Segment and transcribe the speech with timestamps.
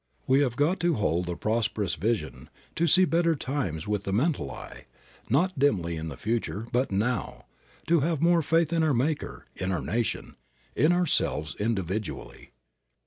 [0.25, 4.49] We have got to hold the prosperous vision, to see better times with the mental
[4.49, 4.87] eye,
[5.29, 7.45] not dimly in the future, but now,
[7.85, 10.37] to have more faith in our Maker, in our nation,
[10.75, 12.49] in ourselves individually.